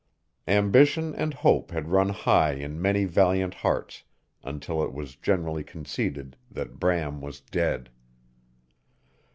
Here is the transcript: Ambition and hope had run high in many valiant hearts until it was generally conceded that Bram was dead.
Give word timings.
Ambition 0.47 1.13
and 1.13 1.31
hope 1.35 1.69
had 1.69 1.89
run 1.91 2.09
high 2.09 2.53
in 2.53 2.81
many 2.81 3.05
valiant 3.05 3.53
hearts 3.53 4.01
until 4.43 4.83
it 4.83 4.91
was 4.93 5.15
generally 5.15 5.63
conceded 5.63 6.35
that 6.49 6.79
Bram 6.79 7.21
was 7.21 7.39
dead. 7.39 7.91